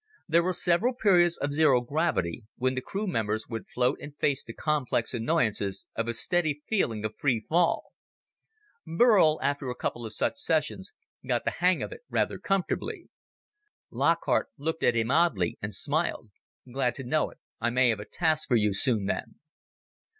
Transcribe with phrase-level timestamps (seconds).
[0.27, 4.43] There were several periods of zero gravity, when the crew members would float and face
[4.43, 7.93] the complex annoyances of a steady feeling of free fall.
[8.83, 10.91] Burl, after a couple of such sessions,
[11.23, 13.09] got the hang of it rather comfortably.
[13.91, 16.31] Lockhart looked at him oddly and smiled.
[16.73, 17.37] "Glad to know it.
[17.59, 19.35] I may have a task for you soon, then."